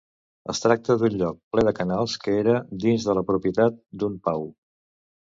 [0.51, 2.55] Es tracta d'un lloc ple de canals que era
[2.85, 4.49] dins de la propietat d'un Pau.